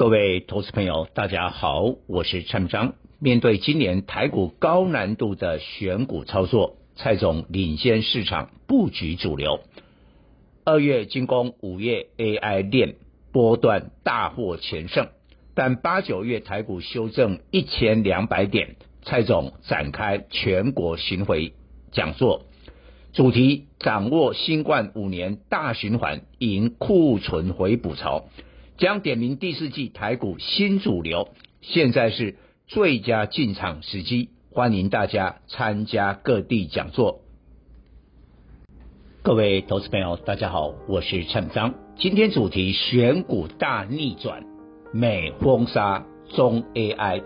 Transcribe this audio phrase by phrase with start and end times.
[0.00, 2.94] 各位投资朋友，大家好，我是蔡明彰。
[3.18, 9.60] 面对今年台股高难度的选股操作，蔡总领先市场布局主流。
[10.64, 12.94] 二月进攻五月 AI 链
[13.30, 15.08] 波段大获全胜，
[15.54, 21.52] 但八九月台股修正一千两百点，蔡总展开全国巡回
[21.92, 22.46] 讲座，
[23.12, 28.24] 主题掌握新冠五年大循环，迎库存回补潮。
[28.80, 31.28] 将点名第四季台股新主流，
[31.60, 37.20] 现在是最佳进场时机，欢迎大家参加各地讲座。
[39.20, 41.74] 各位投资朋友，大家好，我是陈章。
[41.98, 44.46] 今天主题选股大逆转，
[44.94, 47.22] 美封杀中 AI，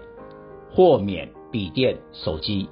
[0.72, 2.68] 豁免笔电手机。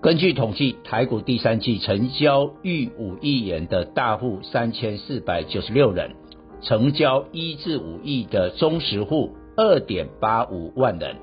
[0.00, 6.14] 根据统计，台股第三季成交逾五亿元的大户三千四百九十六人。
[6.62, 11.16] 成交一至五亿的中实户二点八五万人，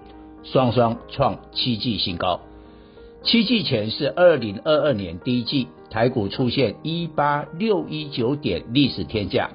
[0.44, 2.40] 双双创七季新高。
[3.24, 9.50] 七季前是二零二二年第一季，台股出现一八六一九点历史天价，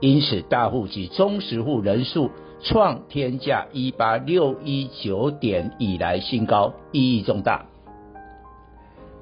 [0.00, 2.30] 因此大户及中实户人数
[2.62, 7.66] 创天价一八六一九点以来新高，意义重大，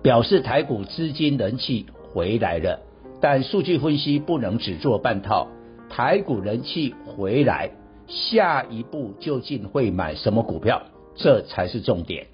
[0.03, 2.81] 表示台股资金人气回来了。
[3.21, 5.49] 但数据分析不能只做半套。
[5.97, 7.71] 台股人气回来，
[8.09, 10.83] 下一步究竟会买什么股票？
[11.15, 12.27] 这才是重点。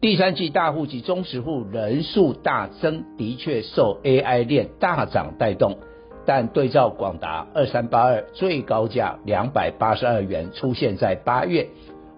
[0.00, 5.78] 第三季大户及中实户人数大增，的确受 AI 链大涨带动，
[6.26, 11.68] 但对照广达二三八二最高价两百八十二元出现在八月，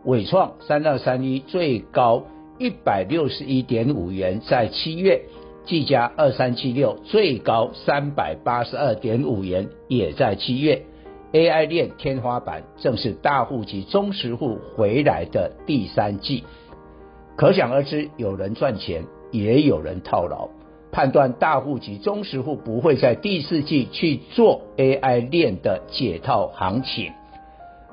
[0.06, 2.24] 伟创三二三一最高
[2.58, 5.20] 一百六十一点五元在七月。
[5.64, 10.82] 技嘉二三七六最高三百八十二点五元，也在七月。
[11.32, 16.42] AI 链天花板正是大户及中实户回来的第三季，
[17.36, 20.48] 可想而知，有人赚钱，也有人套牢。
[20.90, 27.12] 判断大户及中实户不会在第四季去做 AI 链的解套行情。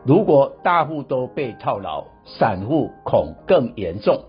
[0.04, 4.24] 如果大户都被套牢，散户恐更严重。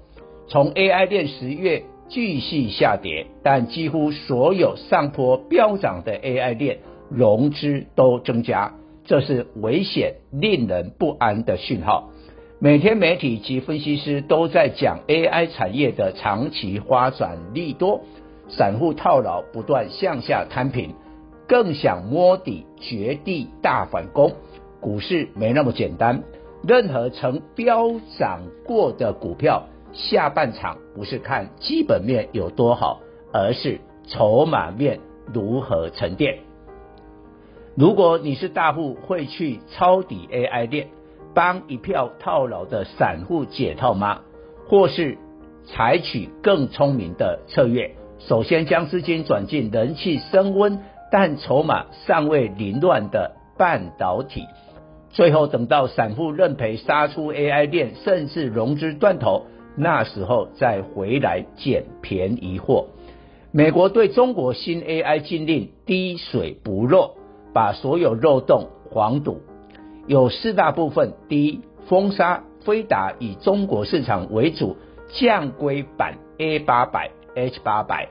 [0.47, 1.85] 从 AI 链十月。
[2.11, 6.79] 继续下跌，但几乎所有上坡飙涨的 AI 链
[7.09, 12.11] 融资都增加，这是危险、令人不安的讯号。
[12.59, 18.03] 每天媒体及分析师都在讲 AI 产业的长期发展利多，
[18.49, 20.95] 散户套牢不断向下摊平，
[21.47, 24.33] 更想摸底绝地大反攻。
[24.81, 26.23] 股市没那么简单，
[26.67, 29.69] 任何曾飙涨过的股票。
[29.93, 33.01] 下半场不是看基本面有多好，
[33.33, 35.01] 而是筹码面
[35.33, 36.39] 如何沉淀。
[37.77, 40.89] 如果你是大户，会去抄底 AI 链，
[41.35, 44.21] 帮一票套牢的散户解套吗？
[44.69, 45.19] 或是
[45.67, 50.81] 采取更聪明的策略，首先将资金转进人气升温
[51.11, 54.47] 但筹码尚未凌乱的半导体，
[55.11, 59.47] 最后等到散户认赔杀出 AI 链，甚至融资断头。
[59.81, 62.89] 那时候再回来捡便宜货。
[63.51, 67.17] 美国对中国新 AI 禁令滴水不漏，
[67.53, 69.41] 把所有漏洞黄堵。
[70.07, 74.77] 有四大部分：第一，封杀飞达以中国市场为主，
[75.09, 78.09] 降规版 A 八百、H 八百，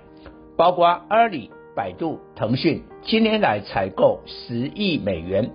[0.57, 5.51] 包括阿里、百度、腾讯，今年来采购十亿美元，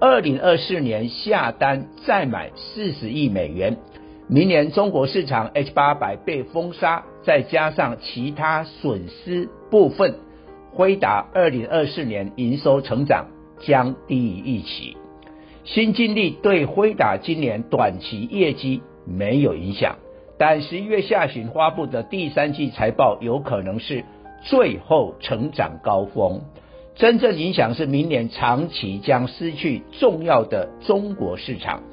[0.00, 3.76] 二零二四年下单再买四十亿美元。
[4.28, 10.18] 明年中国市场 H 八百被封杀，再加上其他损失部分，
[10.72, 13.26] 辉达二零二四年营收成长
[13.60, 14.96] 将低于预期。
[15.62, 19.96] 新经历对辉达今年短期业绩没有影响，
[20.38, 24.04] 但十一月下旬发布的第三季财报有可能是
[24.42, 26.40] 最后成长高峰。
[26.96, 31.84] 真正影响是明年长期将失去重要的中国市场。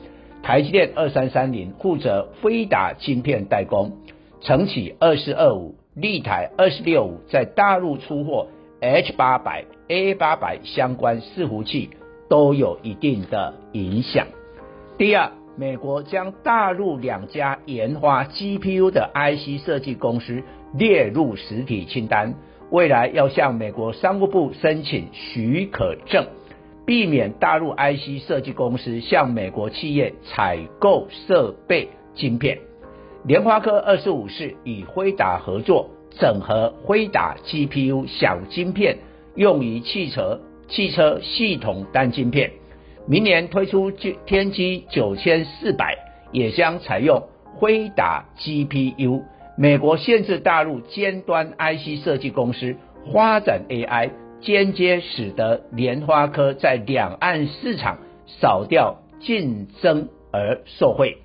[0.43, 3.93] 台积电二三三零负责飞达晶片代工，
[4.41, 8.49] 承启二四二五、立台二四六五在大陆出货
[8.81, 11.91] H 八百、A 八百相关伺服器
[12.29, 14.27] 都有一定的影响。
[14.97, 20.43] 第二，美国将大陆两家研发 GPU 的 IC 设计公司
[20.73, 22.35] 列入实体清单，
[22.69, 26.25] 未来要向美国商务部申请许可证。
[26.85, 32.59] 避免大陆 IC 设计公司向美国企业采购设备晶片。
[33.25, 35.89] 联发科二十五四与辉达合作，
[36.19, 38.97] 整合辉达 GPU 小晶片，
[39.35, 42.51] 用于汽车汽车系统单晶片。
[43.07, 45.97] 明年推出天玑九千四百，
[46.31, 47.23] 也将采用
[47.55, 49.23] 辉达 GPU。
[49.57, 52.75] 美国限制大陆尖端 IC 设计公司
[53.13, 54.09] 发展 AI，
[54.43, 57.97] 间接使得联发科在两岸市场
[58.27, 61.17] 少掉竞争而受惠。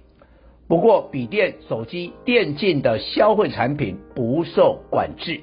[0.68, 5.40] 不过，笔电、手机、电竞的消费产品不受管制。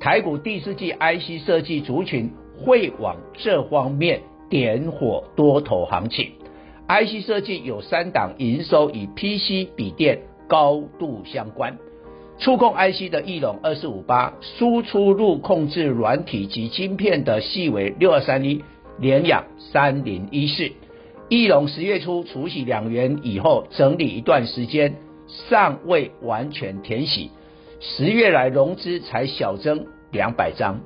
[0.00, 6.32] 台股第四季 IC 设计族群会往这方面点火多头行情。
[6.88, 11.78] IC 设计有三档营收与 PC 笔电高度相关。
[12.40, 18.64] 触控 IC 的翼龙二四五八，输出入控制软体及晶片的细微六二三一，
[18.98, 20.72] 联阳三零一四。
[21.28, 24.94] 翼龙十月初除息两元以后，整理一段时间，
[25.50, 27.30] 尚未完全填息。
[27.78, 30.80] 十月来融资才小增两百张，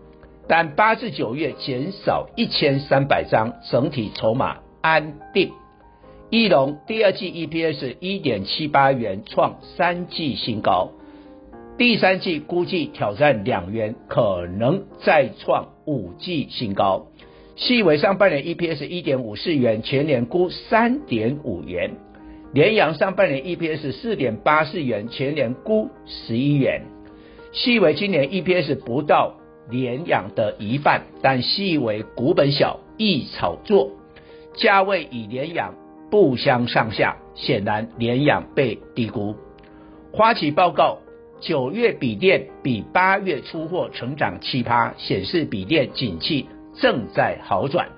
[0.48, 5.52] 但八至九月减少一千三百张，整体筹码安定。
[6.30, 10.90] 翼龙第二季 EPS 一点七八元，创三季新高。
[11.76, 17.06] 第三季估计挑战两元，可能再创五季新高。
[17.56, 21.90] 细微上半年 EPS 一点五四元，全年估三点五元。
[22.52, 26.82] 联阳上半年 EPS 四点八四元，全年估十一元。
[27.50, 29.34] 细微今年 EPS 不到
[29.68, 33.90] 联阳的一半，但细微股本小，易炒作，
[34.54, 35.74] 价位与联阳
[36.08, 39.34] 不相上下，显然联阳被低估。
[40.12, 40.98] 花旗报告
[41.44, 46.46] 九月笔电比八月出货成长七趴，显示笔电景气。
[46.80, 47.90] 正在好转，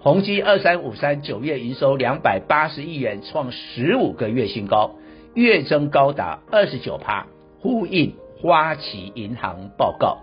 [0.00, 4.92] 宏基二三五三九月营收两百八十亿元，创十五个月新高，
[5.34, 7.26] 月增高达二十九趴，
[7.60, 10.18] 呼应花旗银行报告。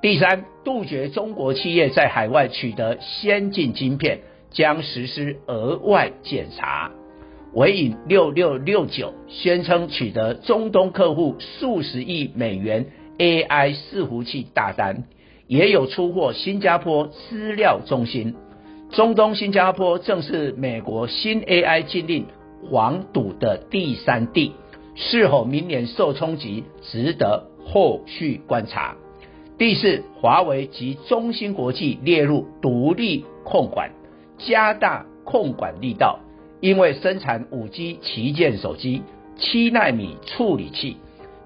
[0.00, 6.90] 第三，杜绝中国企业在海外取得先进晶片，将实施额外检查。
[7.54, 12.86] 纬颖六六六九宣称取得中东客户数十亿美元
[13.18, 15.04] AI 伺服器大单。
[15.46, 18.34] 也有出货新加坡资料中心，
[18.90, 22.26] 中东新加坡正是美国新 AI 禁令
[22.70, 24.52] 黄赌的第三地，
[24.94, 28.96] 是否明年受冲击，值得后续观察。
[29.58, 33.92] 第四，华为及中芯国际列入独立控管，
[34.38, 36.20] 加大控管力道，
[36.64, 39.02] 因为生产 5G 旗舰手机
[39.36, 40.96] 七纳米处理器，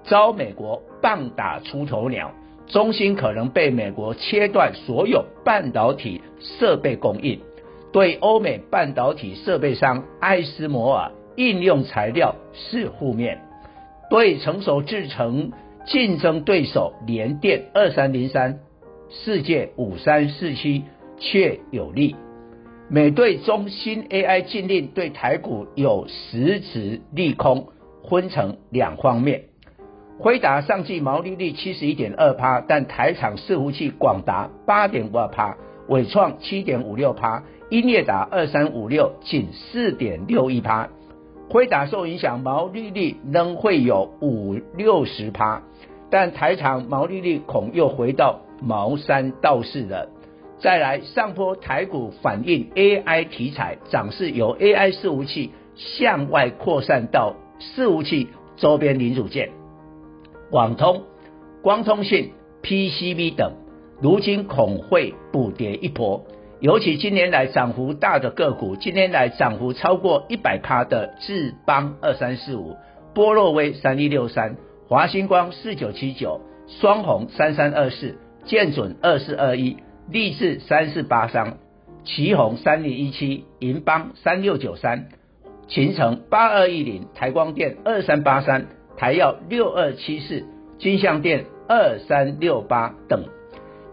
[0.05, 2.31] 遭美国棒打出头鸟。
[2.67, 7.41] 中芯可能被美国切断所有半导体设备供应，
[7.91, 13.41] 对欧美半导体设备商艾斯摩尔应用材料是负面，
[14.09, 15.51] 对成熟制程
[15.85, 18.59] 竞争对手联电二三零三、
[19.09, 20.85] 世界五三四七
[21.17, 22.15] 却有利。
[22.91, 27.67] 美对中芯 AI 禁令对台股有实质利空，
[28.09, 29.43] 分成两方面。
[30.17, 35.55] 辉达上季毛利率七十一点二趴，但台厂伺服器广达八点五二趴，
[35.87, 40.89] 伟创七点五六趴，英业达二三五六仅四点六一趴。
[41.47, 45.61] 辉达受影响，毛利率仍会有五六十趴，
[46.09, 50.09] 但台厂毛利率恐又回到毛三到四了。
[50.59, 59.51] 再来上坡台股反映 AI 题材涨势，由 AI 伺服器向外扩散到伺服器周边零组件。
[60.51, 61.03] 网通、
[61.61, 63.53] 光通讯、PCB 等，
[64.01, 66.25] 如今恐会补跌一波。
[66.59, 72.75] 尤其今年来涨幅大的个股，今年来涨幅超过一百趴的智邦二三四五、
[73.15, 74.57] 波洛威三一六三、
[74.89, 79.77] 华星光四九七九、双鸿三三二四、建准二四二一、
[80.11, 81.57] 力智三四八三、
[82.03, 85.09] 奇鋐三零一七、银邦三六九三、
[85.67, 88.67] 勤诚八二一零、台光电二三八三。
[88.97, 90.43] 台燿六二七四、
[90.77, 93.23] 金像电二三六八等，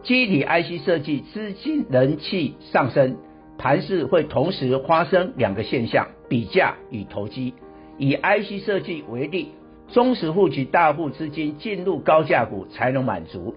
[0.03, 3.17] 记忆体 IC 设计资金人气上升，
[3.57, 7.55] 盘势会同时发生两个现象：比价与投机。
[7.99, 9.53] 以 IC 设计为例，
[9.93, 13.55] 中实户及大户资金进入高价股才能满足。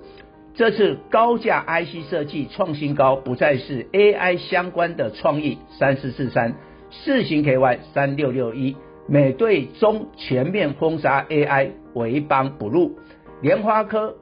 [0.59, 6.55] 这次高价 IC 设计创新高，不再是 AI 相关的创意三四四三、
[6.91, 8.75] 四型 KY 三六六一。
[9.07, 12.97] 美对中全面封杀 AI，为邦不入。
[13.41, 14.15] 联发科、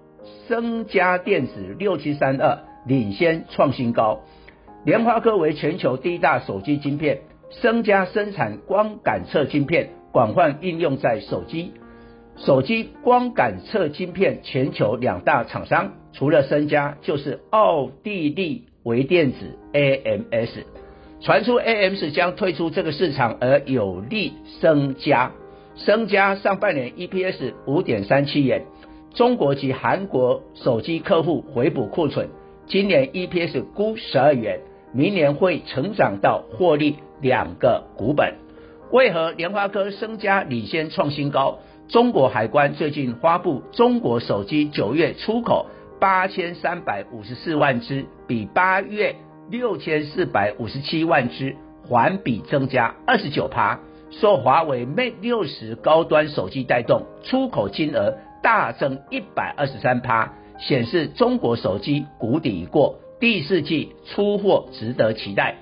[0.48, 4.22] 升佳电子六七三二领先创新高。
[4.86, 11.74] 联发科为全球第一大手机晶片，升佳生产光感测晶片，广泛应用在手机。
[12.38, 20.64] 手机光感测晶片全球两大厂商，除了升佳，就是奥地利微电子 AMS。
[21.20, 25.32] 传出 AMS 将退出这个市场，而有利升佳。
[25.76, 28.66] 升佳上半年 EPS 五点三七元，
[29.16, 32.30] 中国及韩国手机客户回补库存，
[32.68, 34.60] 今年 EPS 估十二元，
[34.94, 38.36] 明年会成长到获利两个股本。
[38.92, 41.60] 为何联发科升佳领先创新高？
[41.90, 45.68] 中国海关最近发布中国手机九月出口
[46.02, 49.16] 八千三百五十四万只，比八月
[49.50, 51.56] 六千四百五十七万只
[51.88, 53.80] 环比增加二十九趴。
[54.10, 65.56] 受华为 Mate 六十高端手机带动，出口金额大增一百二十三趴，显示中国手机谷底已过，第四季出货值得期待。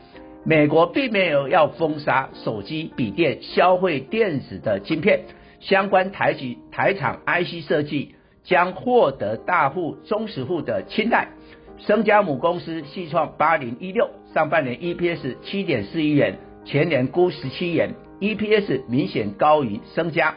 [0.43, 5.21] 美国并没有要封杀手机、笔电、消费电子的晶片，
[5.59, 11.27] 相关台积台厂 IC 设计将获得大户、中实户的青睐。
[11.77, 17.93] 升佳母公司系创八零一六，上半年 EPS 七点四一元，全年估十七元。
[18.21, 20.35] EPS 明显高于升佳，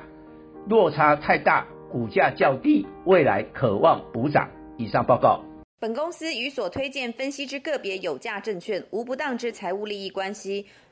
[0.67, 4.49] 落差太大，股价较低，未来可望补涨。
[4.77, 5.45] 以上报告。
[5.81, 10.67] 本公司与所推荐分析之个别有价证券无不当之财务利益关系。